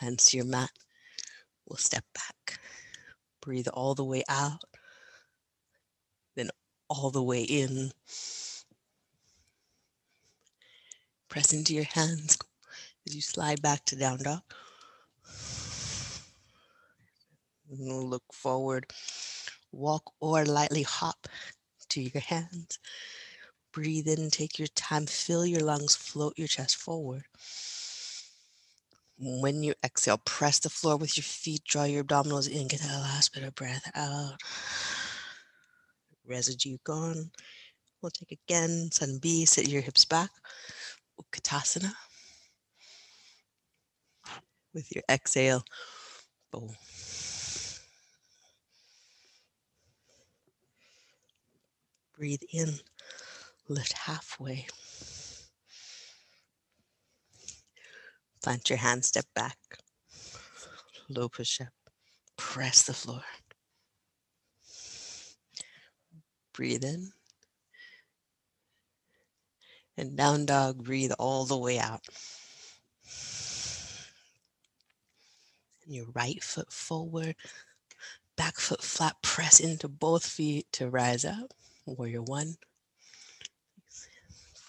Hands 0.00 0.22
to 0.26 0.36
your 0.36 0.46
mat. 0.46 0.70
We'll 1.68 1.76
step 1.76 2.04
back. 2.14 2.58
Breathe 3.40 3.68
all 3.68 3.94
the 3.94 4.04
way 4.04 4.24
out. 4.28 4.62
Then 6.34 6.50
all 6.88 7.10
the 7.10 7.22
way 7.22 7.42
in. 7.42 7.92
Press 11.28 11.52
into 11.52 11.74
your 11.74 11.84
hands 11.84 12.38
as 13.06 13.14
you 13.14 13.20
slide 13.20 13.62
back 13.62 13.84
to 13.86 13.96
down 13.96 14.18
dog. 14.18 14.42
we'll 15.26 15.32
look 17.70 18.22
forward. 18.32 18.86
Walk 19.72 20.12
or 20.20 20.44
lightly 20.44 20.82
hop 20.82 21.26
to 21.90 22.00
your 22.00 22.20
hands. 22.20 22.78
Breathe 23.72 24.06
in, 24.06 24.30
take 24.30 24.58
your 24.58 24.68
time, 24.68 25.06
fill 25.06 25.44
your 25.44 25.60
lungs, 25.60 25.96
float 25.96 26.34
your 26.36 26.46
chest 26.46 26.76
forward. 26.76 27.24
When 29.18 29.62
you 29.62 29.74
exhale, 29.84 30.18
press 30.18 30.58
the 30.58 30.70
floor 30.70 30.96
with 30.96 31.16
your 31.16 31.24
feet, 31.24 31.64
draw 31.64 31.84
your 31.84 32.04
abdominals 32.04 32.48
in, 32.48 32.68
get 32.68 32.80
that 32.80 33.00
last 33.00 33.32
bit 33.32 33.44
of 33.44 33.54
breath 33.54 33.90
out. 33.94 34.40
Residue 36.26 36.78
gone. 36.84 37.30
We'll 38.00 38.10
take 38.10 38.38
again, 38.46 38.90
sun 38.92 39.18
B, 39.20 39.44
sit 39.44 39.68
your 39.68 39.82
hips 39.82 40.04
back. 40.04 40.30
Utkatasana. 41.20 41.92
With 44.72 44.92
your 44.94 45.04
exhale, 45.08 45.64
bow. 46.50 46.70
Breathe 52.16 52.42
in, 52.52 52.78
lift 53.68 53.92
halfway. 53.92 54.66
Plant 58.42 58.70
your 58.70 58.78
hand, 58.78 59.04
step 59.04 59.24
back. 59.34 59.56
Low 61.08 61.28
push 61.28 61.60
up. 61.60 61.68
Press 62.36 62.82
the 62.82 62.92
floor. 62.92 63.24
Breathe 66.52 66.84
in. 66.84 67.10
And 69.96 70.16
down 70.16 70.46
dog, 70.46 70.84
breathe 70.84 71.12
all 71.18 71.44
the 71.44 71.58
way 71.58 71.78
out. 71.78 72.02
And 75.84 75.94
your 75.94 76.06
right 76.14 76.42
foot 76.42 76.72
forward, 76.72 77.34
back 78.36 78.56
foot 78.56 78.82
flat, 78.82 79.16
press 79.22 79.58
into 79.58 79.88
both 79.88 80.26
feet 80.26 80.66
to 80.72 80.88
rise 80.90 81.24
up. 81.24 81.54
Warrior 81.86 82.22
one. 82.22 82.56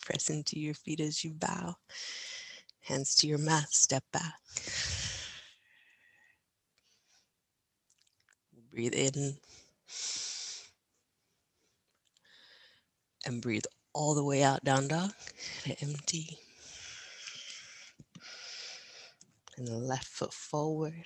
Press 0.01 0.29
into 0.29 0.59
your 0.59 0.73
feet 0.73 0.99
as 0.99 1.23
you 1.23 1.33
bow. 1.33 1.75
Hands 2.81 3.15
to 3.15 3.27
your 3.27 3.39
mat, 3.39 3.71
step 3.71 4.03
back. 4.11 4.35
Breathe 8.71 8.93
in. 8.93 9.37
And 13.25 13.41
breathe 13.41 13.63
all 13.93 14.13
the 14.13 14.23
way 14.23 14.43
out, 14.43 14.63
down 14.63 14.87
dog. 14.87 15.11
Empty. 15.81 16.37
And 19.57 19.67
the 19.67 19.77
left 19.77 20.07
foot 20.07 20.33
forward. 20.33 21.05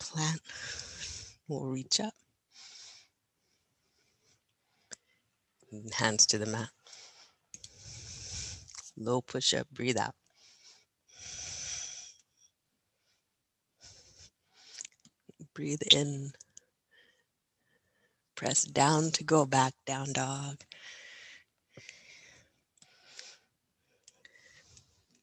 Plant. 0.00 0.40
We'll 1.46 1.66
reach 1.66 2.00
up. 2.00 2.14
Hands 5.94 6.26
to 6.26 6.38
the 6.38 6.46
mat. 6.46 6.70
Low 8.96 9.20
push 9.20 9.54
up, 9.54 9.66
breathe 9.72 9.98
out. 9.98 10.14
Breathe 15.54 15.82
in. 15.92 16.32
Press 18.34 18.64
down 18.64 19.10
to 19.12 19.24
go 19.24 19.46
back, 19.46 19.74
down 19.86 20.12
dog. 20.12 20.64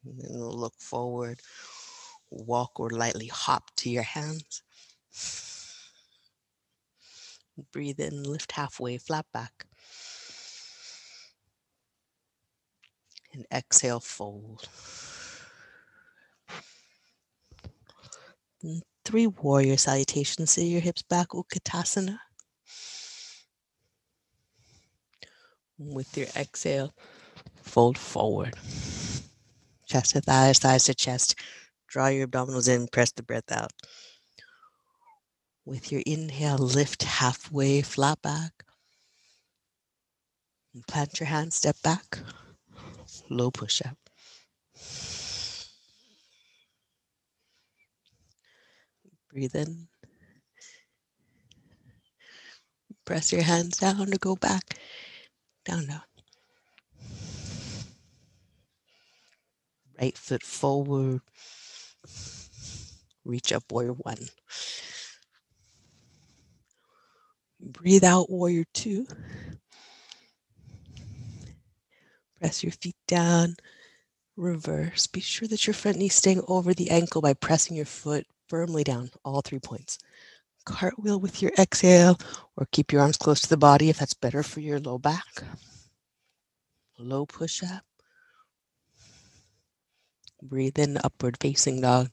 And 0.05 0.19
then 0.19 0.39
look 0.39 0.73
forward. 0.79 1.41
Walk 2.29 2.79
or 2.79 2.89
lightly 2.89 3.27
hop 3.27 3.71
to 3.77 3.89
your 3.89 4.03
hands. 4.03 4.63
Breathe 7.71 7.99
in, 7.99 8.23
lift 8.23 8.53
halfway, 8.53 8.97
flat 8.97 9.25
back. 9.33 9.65
And 13.33 13.45
exhale, 13.53 13.99
fold. 13.99 14.67
And 18.63 18.83
three 19.05 19.27
warrior 19.27 19.77
salutations. 19.77 20.51
Sit 20.51 20.63
your 20.63 20.81
hips 20.81 21.01
back, 21.03 21.29
Utkatasana. 21.29 22.19
With 25.77 26.15
your 26.15 26.27
exhale, 26.35 26.93
fold 27.63 27.97
forward. 27.97 28.55
Chest 29.87 30.11
to 30.11 30.21
thighs, 30.21 30.59
thighs 30.59 30.85
to 30.85 30.93
chest. 30.93 31.35
Draw 31.87 32.07
your 32.07 32.27
abdominals 32.27 32.69
in, 32.69 32.87
press 32.87 33.11
the 33.11 33.23
breath 33.23 33.51
out. 33.51 33.71
With 35.65 35.91
your 35.91 36.01
inhale, 36.05 36.57
lift 36.57 37.03
halfway, 37.03 37.81
flat 37.81 38.21
back. 38.21 38.51
And 40.73 40.85
plant 40.87 41.19
your 41.19 41.27
hands, 41.27 41.55
step 41.55 41.75
back 41.83 42.19
low 43.31 43.51
push 43.51 43.81
up. 43.81 43.97
Breathe 49.31 49.55
in. 49.55 49.87
Press 53.05 53.31
your 53.31 53.41
hands 53.43 53.77
down 53.77 54.07
to 54.07 54.17
go 54.17 54.35
back. 54.35 54.77
Down, 55.65 55.87
down. 55.87 56.01
Right 59.99 60.17
foot 60.17 60.43
forward. 60.43 61.21
Reach 63.23 63.53
up, 63.53 63.63
warrior 63.71 63.93
one. 63.93 64.17
Breathe 67.59 68.03
out, 68.03 68.29
warrior 68.29 68.65
two. 68.73 69.05
Press 72.41 72.63
your 72.63 72.71
feet 72.71 72.95
down, 73.07 73.55
reverse. 74.35 75.05
Be 75.05 75.19
sure 75.19 75.47
that 75.47 75.67
your 75.67 75.75
front 75.75 75.97
knee 75.99 76.09
staying 76.09 76.41
over 76.47 76.73
the 76.73 76.89
ankle 76.89 77.21
by 77.21 77.35
pressing 77.35 77.77
your 77.77 77.85
foot 77.85 78.25
firmly 78.49 78.83
down, 78.83 79.11
all 79.23 79.41
three 79.41 79.59
points. 79.59 79.99
Cartwheel 80.65 81.19
with 81.19 81.43
your 81.43 81.51
exhale, 81.59 82.17
or 82.57 82.67
keep 82.71 82.91
your 82.91 83.01
arms 83.03 83.17
close 83.17 83.41
to 83.41 83.49
the 83.49 83.57
body 83.57 83.89
if 83.89 83.99
that's 83.99 84.15
better 84.15 84.41
for 84.41 84.59
your 84.59 84.79
low 84.79 84.97
back. 84.97 85.43
Low 86.97 87.27
push 87.27 87.61
up. 87.61 87.83
Breathe 90.41 90.79
in, 90.79 90.97
upward 91.03 91.37
facing 91.39 91.79
dog. 91.81 92.09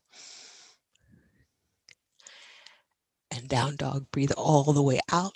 And 3.31 3.49
down 3.49 3.77
dog, 3.77 4.05
breathe 4.13 4.33
all 4.33 4.75
the 4.75 4.83
way 4.83 5.01
out. 5.11 5.33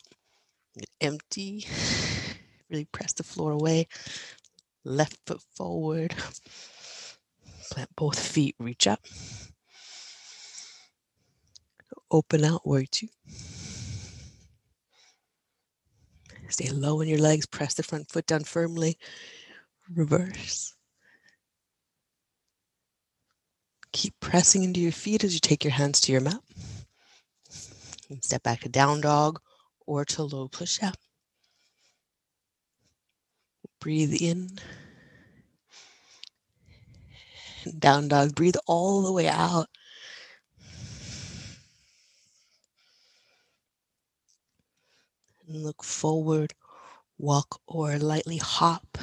Empty. 1.01 1.67
Really 2.69 2.85
press 2.87 3.15
the 3.15 3.23
floor 3.23 3.53
away 3.53 3.87
left 4.85 5.19
foot 5.27 5.43
forward. 5.55 6.15
Plant 7.71 7.91
both 7.97 8.19
feet, 8.19 8.55
reach 8.59 8.87
up. 8.87 9.01
Open 12.11 12.45
out, 12.45 12.67
warrior 12.67 12.87
two. 12.91 13.09
Stay 16.49 16.69
low 16.71 17.01
in 17.01 17.09
your 17.09 17.19
legs, 17.19 17.47
press 17.47 17.75
the 17.75 17.83
front 17.83 18.11
foot 18.11 18.27
down 18.27 18.45
firmly. 18.45 18.99
reverse. 19.95 20.75
Keep 23.93 24.15
pressing 24.21 24.63
into 24.65 24.81
your 24.81 24.93
feet 24.93 25.25
as 25.25 25.35
you 25.35 25.41
take 25.41 25.65
your 25.65 25.73
hands 25.73 26.01
to 26.03 26.13
your 26.13 26.21
mat. 26.21 26.41
Step 28.21 28.43
back 28.43 28.61
to 28.61 28.69
down 28.69 29.01
dog 29.01 29.41
or 29.87 30.05
to 30.05 30.23
low 30.23 30.49
push 30.49 30.83
up. 30.83 30.97
Breathe 33.83 34.15
in. 34.23 34.49
Down 37.81 38.07
dog, 38.07 38.37
breathe 38.37 38.55
all 38.69 39.03
the 39.03 39.11
way 39.11 39.27
out. 39.27 39.67
And 45.49 45.65
look 45.65 45.83
forward, 45.83 46.55
walk 47.19 47.61
or 47.67 47.99
lightly 47.99 48.37
hop 48.37 48.99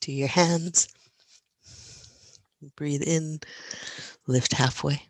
to 0.00 0.10
your 0.10 0.26
hands. 0.26 0.88
Breathe 2.74 3.04
in, 3.06 3.38
lift 4.26 4.54
halfway. 4.54 5.02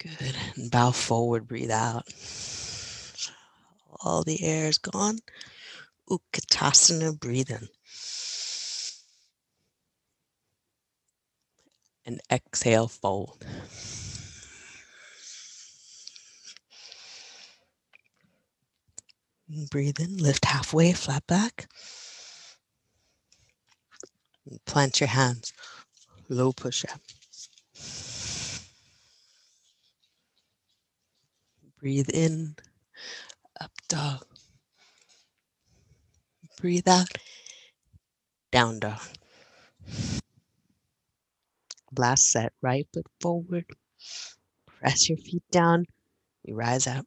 Good. 0.00 0.36
And 0.56 0.70
bow 0.70 0.90
forward, 0.90 1.48
breathe 1.48 1.70
out. 1.70 2.04
All 4.02 4.22
the 4.22 4.44
air 4.44 4.66
is 4.66 4.76
gone. 4.76 5.20
Utkatasana, 6.08 7.18
breathe 7.18 7.50
in. 7.50 7.68
And 12.06 12.20
exhale, 12.32 12.88
fold. 12.88 13.44
Breathe 19.70 20.00
in, 20.00 20.16
lift 20.16 20.44
halfway, 20.44 20.92
flat 20.92 21.26
back. 21.26 21.68
Plant 24.64 25.00
your 25.00 25.08
hands, 25.08 25.52
low 26.28 26.52
push 26.52 26.84
up. 26.86 27.00
Breathe 31.80 32.08
in, 32.12 32.56
up 33.60 33.72
dog. 33.88 34.24
Breathe 36.60 36.88
out, 36.88 37.08
down 38.50 38.80
dog. 38.80 39.00
Last 41.96 42.30
set, 42.32 42.52
right 42.62 42.86
foot 42.92 43.06
forward. 43.20 43.64
Press 44.66 45.08
your 45.08 45.18
feet 45.18 45.44
down. 45.52 45.86
You 46.42 46.56
rise 46.56 46.86
up. 46.86 47.06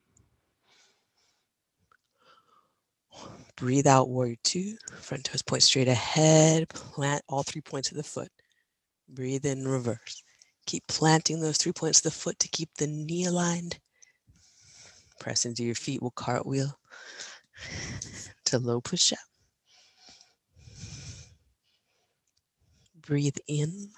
Breathe 3.58 3.88
out, 3.88 4.10
warrior 4.10 4.38
two. 4.44 4.78
Front 5.02 5.26
toes 5.26 5.42
point 5.42 5.64
straight 5.64 5.90
ahead. 5.90 6.70
Plant 6.70 7.22
all 7.28 7.44
three 7.44 7.62
points 7.62 7.92
of 7.92 7.98
the 7.98 8.04
foot. 8.04 8.32
Breathe 9.10 9.46
in, 9.46 9.68
reverse. 9.68 10.24
Keep 10.66 10.88
planting 10.88 11.42
those 11.42 11.58
three 11.58 11.74
points 11.74 12.00
of 12.00 12.04
the 12.04 12.12
foot 12.12 12.40
to 12.40 12.48
keep 12.50 12.70
the 12.78 12.88
knee 12.88 13.26
aligned. 13.26 13.78
Press 15.20 15.46
into 15.46 15.64
your 15.64 15.76
feet. 15.76 16.02
We'll 16.02 16.12
cartwheel 16.12 16.80
to 18.46 18.58
low 18.58 18.80
push 18.80 19.12
up. 19.12 19.20
Breathe 23.12 23.36
in. 23.46 23.90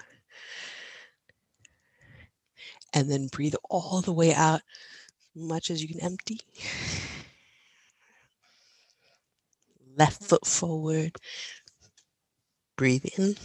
And 2.95 3.11
then 3.11 3.27
breathe 3.27 3.53
all 3.69 4.01
the 4.01 4.11
way 4.11 4.33
out, 4.33 4.61
as 5.35 5.41
much 5.43 5.69
as 5.69 5.83
you 5.83 5.87
can 5.87 5.99
empty 5.99 6.39
left 9.95 10.21
mm-hmm. 10.21 10.25
foot 10.25 10.47
forward. 10.47 11.15
Breathe 12.75 13.05
in. 13.19 13.35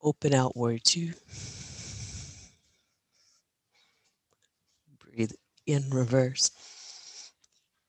Open 0.00 0.34
out, 0.34 0.56
warrior 0.56 0.78
two. 0.78 1.12
Breathe 5.00 5.32
in, 5.66 5.90
reverse. 5.90 6.52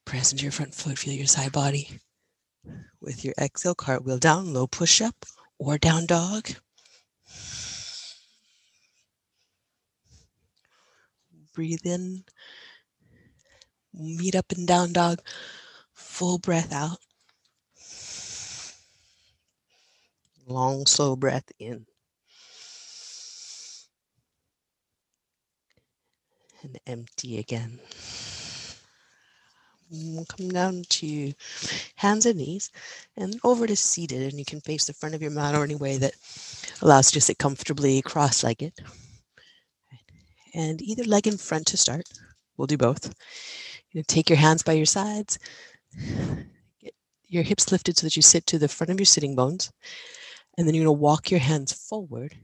Press 0.05 0.31
into 0.31 0.45
your 0.45 0.51
front 0.51 0.73
foot, 0.73 0.97
feel 0.97 1.13
your 1.13 1.27
side 1.27 1.51
body. 1.51 1.99
With 3.01 3.23
your 3.23 3.33
exhale, 3.39 3.75
cartwheel 3.75 4.19
down, 4.19 4.53
low 4.53 4.67
push 4.67 5.01
up 5.01 5.25
or 5.57 5.77
down 5.77 6.05
dog. 6.05 6.49
Breathe 11.53 11.85
in, 11.85 12.23
meet 13.93 14.35
up 14.35 14.51
and 14.51 14.67
down 14.67 14.93
dog. 14.93 15.19
Full 15.93 16.39
breath 16.39 16.73
out. 16.73 16.99
Long, 20.47 20.85
slow 20.85 21.15
breath 21.15 21.51
in. 21.59 21.85
And 26.63 26.79
empty 26.87 27.37
again. 27.37 27.79
Come 29.91 30.49
down 30.49 30.83
to 30.89 31.33
hands 31.95 32.25
and 32.25 32.37
knees 32.37 32.71
and 33.17 33.39
over 33.43 33.65
to 33.65 33.75
seated. 33.75 34.21
And 34.21 34.37
you 34.37 34.45
can 34.45 34.61
face 34.61 34.85
the 34.85 34.93
front 34.93 35.15
of 35.15 35.21
your 35.21 35.31
mat 35.31 35.55
or 35.55 35.63
any 35.63 35.75
way 35.75 35.97
that 35.97 36.13
allows 36.81 37.13
you 37.13 37.19
to 37.19 37.25
sit 37.25 37.39
comfortably 37.39 38.01
cross 38.03 38.43
legged. 38.43 38.73
And 40.53 40.81
either 40.81 41.03
leg 41.03 41.27
in 41.27 41.37
front 41.37 41.67
to 41.67 41.77
start. 41.77 42.07
We'll 42.57 42.67
do 42.67 42.77
both. 42.77 43.13
You 43.91 44.03
take 44.03 44.29
your 44.29 44.37
hands 44.37 44.61
by 44.61 44.73
your 44.73 44.85
sides, 44.85 45.39
get 46.79 46.93
your 47.27 47.43
hips 47.43 47.71
lifted 47.71 47.97
so 47.97 48.05
that 48.05 48.15
you 48.15 48.21
sit 48.21 48.45
to 48.47 48.59
the 48.59 48.67
front 48.67 48.91
of 48.91 48.99
your 48.99 49.05
sitting 49.05 49.35
bones. 49.35 49.71
And 50.57 50.67
then 50.67 50.75
you're 50.75 50.85
going 50.85 50.97
to 50.97 51.01
walk 51.01 51.31
your 51.31 51.39
hands 51.39 51.73
forward 51.73 52.35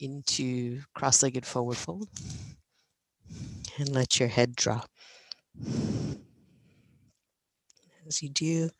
into 0.00 0.80
cross 0.94 1.22
legged 1.22 1.46
forward 1.46 1.76
fold 1.76 2.08
and 3.78 3.88
let 3.90 4.18
your 4.18 4.28
head 4.28 4.56
drop. 4.56 4.88
As 8.06 8.22
you 8.22 8.28
do, 8.28 8.70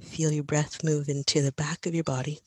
feel 0.00 0.32
your 0.32 0.44
breath 0.44 0.84
move 0.84 1.08
into 1.08 1.42
the 1.42 1.52
back 1.52 1.86
of 1.86 1.94
your 1.94 2.04
body. 2.04 2.40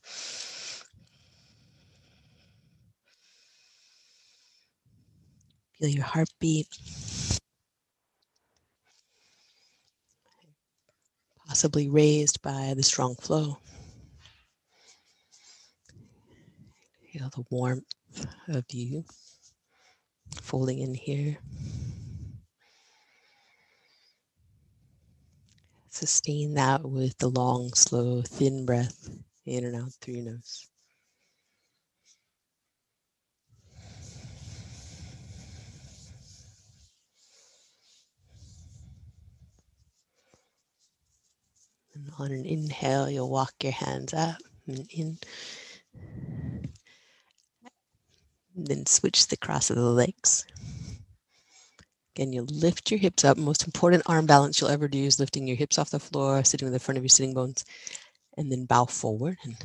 Feel 5.80 5.90
your 5.90 6.06
heartbeat. 6.06 6.68
possibly 11.54 11.88
raised 11.88 12.42
by 12.42 12.74
the 12.76 12.82
strong 12.82 13.16
flow. 13.18 13.60
Feel 17.12 17.30
the 17.30 17.44
warmth 17.52 17.86
of 18.48 18.66
you 18.72 19.06
folding 20.42 20.80
in 20.80 20.96
here. 20.96 21.38
Sustain 25.94 26.56
that 26.56 26.84
with 26.84 27.16
the 27.20 27.28
long, 27.28 27.72
slow, 27.76 28.24
thin 28.24 28.66
breath 28.66 29.10
in 29.46 29.64
and 29.64 29.76
out 29.76 29.92
through 30.02 30.16
your 30.16 30.26
nose. 30.26 30.68
And 41.94 42.10
on 42.18 42.32
an 42.32 42.44
inhale, 42.44 43.08
you'll 43.08 43.30
walk 43.30 43.54
your 43.62 43.74
hands 43.74 44.16
up 44.16 44.38
and 44.66 44.88
in. 44.90 45.20
And 48.56 48.68
then 48.68 48.88
switch 48.88 49.28
the 49.28 49.38
cross 49.38 49.70
of 49.70 49.76
the 49.76 49.84
legs. 49.84 50.44
Again, 52.16 52.34
you 52.34 52.44
lift 52.44 52.92
your 52.92 53.00
hips 53.00 53.26
up. 53.26 53.38
Most 53.38 53.66
important 53.66 54.04
arm 54.06 54.26
balance 54.28 54.62
you'll 54.62 54.70
ever 54.70 54.88
do 54.88 55.04
is 55.04 55.20
lifting 55.20 55.48
your 55.48 55.58
hips 55.58 55.78
off 55.80 55.90
the 55.90 56.00
floor, 56.00 56.44
sitting 56.44 56.68
in 56.68 56.74
the 56.74 56.80
front 56.80 56.98
of 56.98 57.04
your 57.04 57.10
sitting 57.10 57.34
bones, 57.34 57.66
and 58.38 58.52
then 58.52 58.66
bow 58.66 58.86
forward. 58.86 59.38
And 59.44 59.56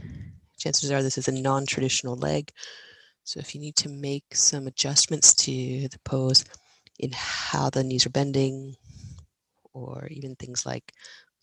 chances 0.58 0.90
are 0.90 1.02
this 1.02 1.18
is 1.18 1.28
a 1.28 1.32
non-traditional 1.32 2.16
leg. 2.16 2.50
So 3.24 3.40
if 3.40 3.54
you 3.54 3.60
need 3.60 3.76
to 3.76 3.90
make 3.90 4.34
some 4.34 4.66
adjustments 4.66 5.34
to 5.34 5.88
the 5.88 5.98
pose 6.04 6.44
in 6.98 7.10
how 7.14 7.70
the 7.70 7.84
knees 7.84 8.06
are 8.06 8.10
bending, 8.10 8.76
or 9.74 10.08
even 10.10 10.34
things 10.36 10.64
like 10.66 10.92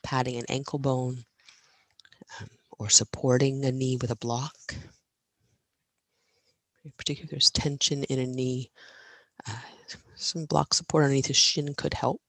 padding 0.04 0.38
an 0.38 0.46
ankle 0.50 0.80
bone 0.80 1.24
um, 2.42 2.48
or 2.80 2.90
supporting 2.90 3.64
a 3.66 3.72
knee 3.72 3.98
with 4.02 4.12
a 4.12 4.16
block. 4.16 4.56
particularly 6.98 7.26
if 7.26 7.32
there's 7.32 7.52
tension 7.52 8.04
in 8.06 8.20
a 8.20 8.26
knee. 8.28 8.72
Some 10.16 10.46
block 10.46 10.74
support 10.74 11.04
underneath 11.04 11.28
the 11.28 11.34
shin 11.34 11.74
could 11.76 11.94
help. 11.94 12.22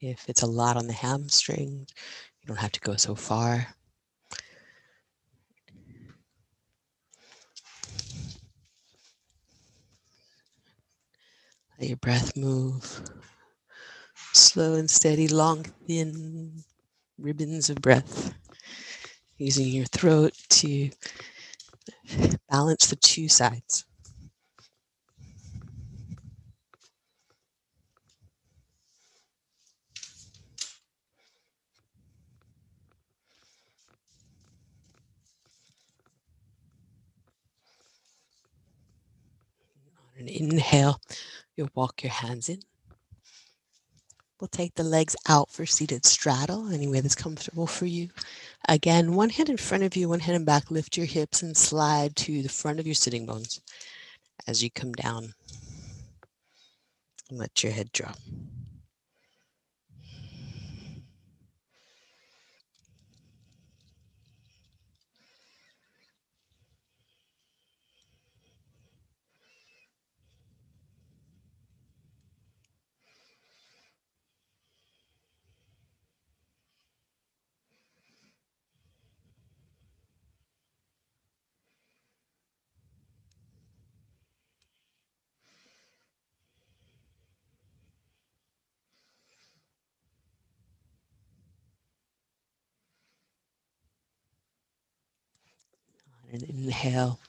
If 0.00 0.28
it's 0.28 0.42
a 0.42 0.46
lot 0.46 0.76
on 0.76 0.86
the 0.86 0.92
hamstring, 0.92 1.86
you 2.40 2.46
don't 2.46 2.58
have 2.58 2.72
to 2.72 2.80
go 2.80 2.96
so 2.96 3.14
far. 3.14 3.68
Let 11.78 11.88
your 11.88 11.98
breath 11.98 12.36
move 12.36 13.02
Slow 14.36 14.74
and 14.74 14.90
steady, 14.90 15.28
long, 15.28 15.64
thin 15.86 16.62
ribbons 17.18 17.70
of 17.70 17.76
breath. 17.76 18.34
Using 19.38 19.68
your 19.68 19.86
throat 19.86 20.34
to 20.50 20.90
balance 22.50 22.86
the 22.88 22.96
two 22.96 23.30
sides. 23.30 23.86
On 40.26 40.32
an 40.32 40.50
inhale, 40.50 41.00
you'll 41.56 41.70
walk 41.76 42.02
your 42.02 42.10
hands 42.10 42.48
in. 42.48 42.58
We'll 44.40 44.48
take 44.48 44.74
the 44.74 44.82
legs 44.82 45.14
out 45.28 45.50
for 45.50 45.64
seated 45.66 46.04
straddle, 46.04 46.68
any 46.72 46.88
way 46.88 47.00
that's 47.00 47.14
comfortable 47.14 47.68
for 47.68 47.86
you. 47.86 48.08
Again, 48.68 49.14
one 49.14 49.30
hand 49.30 49.48
in 49.50 49.56
front 49.56 49.84
of 49.84 49.94
you, 49.94 50.08
one 50.08 50.20
hand 50.20 50.36
in 50.36 50.44
back. 50.44 50.70
Lift 50.70 50.96
your 50.96 51.06
hips 51.06 51.42
and 51.42 51.56
slide 51.56 52.16
to 52.16 52.42
the 52.42 52.48
front 52.48 52.80
of 52.80 52.86
your 52.86 52.94
sitting 52.96 53.24
bones 53.24 53.60
as 54.48 54.64
you 54.64 54.70
come 54.70 54.92
down. 54.92 55.32
And 57.30 57.38
let 57.38 57.62
your 57.62 57.72
head 57.72 57.92
drop. 57.92 58.18
And 96.32 96.42
inhale, 96.66 97.20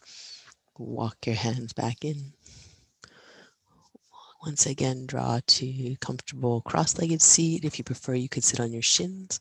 walk 0.79 1.17
your 1.25 1.35
hands 1.35 1.73
back 1.73 2.03
in. 2.03 2.33
Once 4.43 4.65
again, 4.65 5.05
draw 5.05 5.39
to 5.45 5.95
comfortable 5.97 6.61
cross-legged 6.61 7.21
seat. 7.21 7.63
If 7.65 7.77
you 7.77 7.83
prefer, 7.83 8.15
you 8.15 8.29
could 8.29 8.43
sit 8.43 8.59
on 8.59 8.73
your 8.73 8.81
shins. 8.81 9.39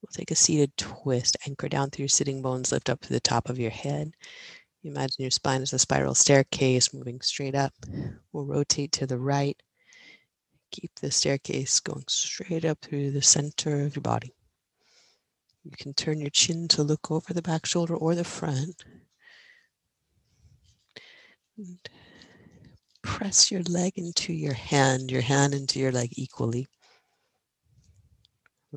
We'll 0.00 0.10
take 0.12 0.30
a 0.30 0.36
seated 0.36 0.76
twist, 0.76 1.36
anchor 1.46 1.68
down 1.68 1.90
through 1.90 2.04
your 2.04 2.08
sitting 2.08 2.40
bones, 2.42 2.70
lift 2.70 2.88
up 2.88 3.00
to 3.00 3.12
the 3.12 3.20
top 3.20 3.48
of 3.48 3.58
your 3.58 3.70
head. 3.70 4.12
Imagine 4.84 5.22
your 5.22 5.30
spine 5.30 5.62
as 5.62 5.72
a 5.72 5.78
spiral 5.78 6.14
staircase 6.14 6.94
moving 6.94 7.20
straight 7.20 7.54
up. 7.56 7.72
We'll 8.32 8.46
rotate 8.46 8.92
to 8.92 9.06
the 9.06 9.18
right. 9.18 9.60
Keep 10.70 10.94
the 11.00 11.10
staircase 11.10 11.80
going 11.80 12.04
straight 12.08 12.64
up 12.64 12.78
through 12.82 13.10
the 13.10 13.22
center 13.22 13.82
of 13.82 13.96
your 13.96 14.02
body. 14.02 14.32
You 15.64 15.72
can 15.76 15.94
turn 15.94 16.20
your 16.20 16.30
chin 16.30 16.68
to 16.68 16.84
look 16.84 17.10
over 17.10 17.32
the 17.32 17.42
back 17.42 17.66
shoulder 17.66 17.96
or 17.96 18.14
the 18.14 18.22
front. 18.22 18.84
Press 23.02 23.50
your 23.50 23.62
leg 23.62 23.94
into 23.96 24.32
your 24.32 24.54
hand, 24.54 25.10
your 25.10 25.22
hand 25.22 25.54
into 25.54 25.78
your 25.78 25.92
leg 25.92 26.10
equally. 26.12 26.66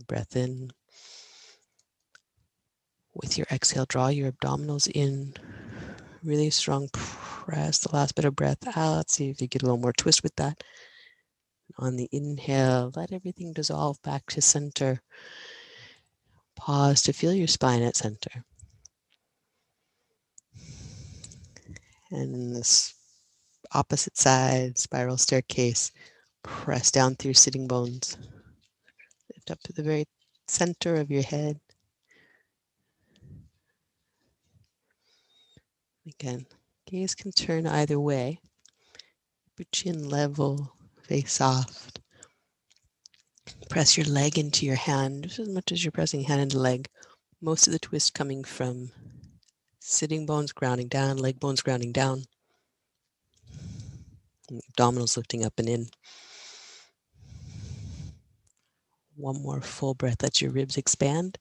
Breath 0.07 0.35
in. 0.35 0.71
With 3.13 3.37
your 3.37 3.47
exhale, 3.51 3.85
draw 3.85 4.07
your 4.07 4.31
abdominals 4.31 4.89
in. 4.93 5.33
Really 6.23 6.49
strong 6.49 6.87
press 6.93 7.79
the 7.79 7.93
last 7.93 8.15
bit 8.15 8.25
of 8.25 8.35
breath 8.35 8.77
out. 8.77 9.09
See 9.09 9.29
if 9.29 9.41
you 9.41 9.47
get 9.47 9.63
a 9.63 9.65
little 9.65 9.77
more 9.77 9.93
twist 9.93 10.23
with 10.23 10.35
that. 10.37 10.63
On 11.77 11.97
the 11.97 12.07
inhale, 12.11 12.91
let 12.95 13.11
everything 13.11 13.51
dissolve 13.53 14.01
back 14.03 14.25
to 14.27 14.41
center. 14.41 15.01
Pause 16.55 17.01
to 17.03 17.13
feel 17.13 17.33
your 17.33 17.47
spine 17.47 17.81
at 17.81 17.97
center. 17.97 18.45
And 22.11 22.55
this 22.55 22.93
opposite 23.73 24.17
side, 24.17 24.77
spiral 24.77 25.17
staircase, 25.17 25.91
press 26.43 26.91
down 26.91 27.15
through 27.15 27.35
sitting 27.35 27.67
bones. 27.67 28.17
Lift 29.35 29.51
up 29.51 29.59
to 29.63 29.73
the 29.73 29.83
very 29.83 30.05
center 30.47 30.95
of 30.95 31.11
your 31.11 31.23
head. 31.23 31.59
Again, 36.07 36.47
gaze 36.87 37.13
can 37.13 37.31
turn 37.31 37.67
either 37.67 37.99
way. 37.99 38.39
Your 39.57 39.67
chin 39.71 40.09
level, 40.09 40.73
face 41.03 41.33
soft. 41.33 41.99
Press 43.69 43.97
your 43.97 44.07
leg 44.07 44.39
into 44.39 44.65
your 44.65 44.75
hand 44.75 45.23
just 45.23 45.39
as 45.39 45.49
much 45.49 45.71
as 45.71 45.83
you're 45.83 45.91
pressing 45.91 46.23
hand 46.23 46.41
into 46.41 46.57
leg. 46.57 46.87
Most 47.41 47.67
of 47.67 47.73
the 47.73 47.79
twist 47.79 48.13
coming 48.13 48.43
from 48.43 48.91
sitting 49.89 50.25
bones 50.25 50.51
grounding 50.51 50.87
down, 50.87 51.17
leg 51.17 51.39
bones 51.39 51.61
grounding 51.61 51.91
down. 51.91 52.23
Abdominals 54.51 55.17
lifting 55.17 55.43
up 55.43 55.53
and 55.57 55.67
in. 55.67 55.87
One 59.15 59.41
more 59.41 59.61
full 59.61 59.95
breath. 59.95 60.21
Let 60.21 60.41
your 60.41 60.51
ribs 60.51 60.77
expand. 60.77 61.37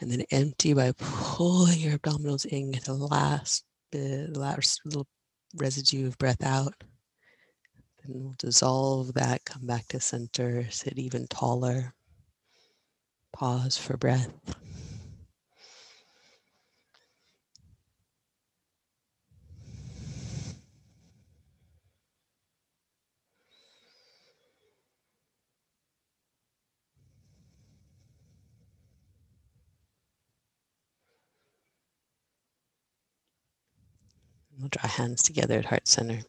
And 0.00 0.10
then 0.10 0.24
empty 0.30 0.74
by 0.74 0.92
pulling 0.98 1.78
your 1.78 1.98
abdominals 1.98 2.46
in. 2.46 2.72
Get 2.72 2.84
the 2.84 2.94
last 2.94 3.64
bit, 3.90 4.36
last 4.36 4.80
little 4.84 5.06
residue 5.56 6.06
of 6.06 6.18
breath 6.18 6.42
out. 6.42 6.74
Then 8.02 8.22
we'll 8.22 8.34
dissolve 8.38 9.14
that, 9.14 9.44
come 9.44 9.66
back 9.66 9.86
to 9.88 10.00
center, 10.00 10.66
sit 10.70 10.98
even 10.98 11.26
taller. 11.28 11.94
Pause 13.32 13.76
for 13.78 13.96
breath. 13.96 14.32
We'll 34.62 34.68
draw 34.68 34.88
hands 34.88 35.24
together 35.24 35.58
at 35.58 35.64
heart 35.64 35.88
center. 35.88 36.20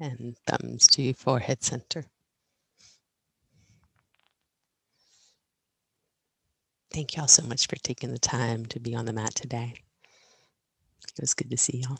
And 0.00 0.36
thumbs 0.48 0.88
to 0.88 1.12
forehead 1.12 1.62
center. 1.62 2.06
Thank 6.92 7.14
y'all 7.14 7.28
so 7.28 7.44
much 7.44 7.68
for 7.68 7.76
taking 7.76 8.10
the 8.10 8.18
time 8.18 8.66
to 8.66 8.80
be 8.80 8.96
on 8.96 9.04
the 9.04 9.12
mat 9.12 9.32
today. 9.36 9.74
It 11.06 11.20
was 11.20 11.34
good 11.34 11.50
to 11.50 11.56
see 11.56 11.84
y'all. 11.84 11.98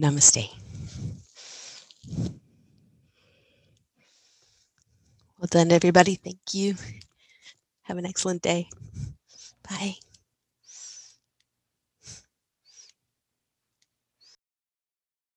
Namaste. 0.00 0.54
Well 5.38 5.48
done, 5.50 5.70
everybody. 5.70 6.14
Thank 6.14 6.38
you. 6.54 6.76
Have 7.82 7.98
an 7.98 8.06
excellent 8.06 8.40
day. 8.40 8.70
Bye. 9.68 9.96